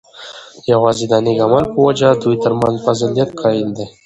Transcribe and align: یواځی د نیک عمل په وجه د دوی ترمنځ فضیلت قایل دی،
یواځی 0.71 1.05
د 1.09 1.13
نیک 1.25 1.39
عمل 1.45 1.65
په 1.73 1.79
وجه 1.87 2.09
د 2.13 2.17
دوی 2.21 2.35
ترمنځ 2.43 2.75
فضیلت 2.85 3.29
قایل 3.41 3.69
دی، 3.77 3.87